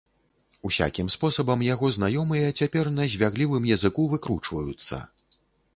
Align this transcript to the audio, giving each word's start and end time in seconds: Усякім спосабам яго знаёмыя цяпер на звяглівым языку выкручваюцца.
Усякім 0.69 1.11
спосабам 1.15 1.59
яго 1.73 1.91
знаёмыя 1.99 2.49
цяпер 2.63 2.85
на 2.97 3.03
звяглівым 3.13 3.63
языку 3.79 4.09
выкручваюцца. 4.17 4.97